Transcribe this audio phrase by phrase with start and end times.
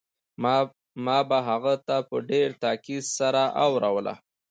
[1.05, 4.13] ما به هغه ته په ډېر تاکيد سره اوروله.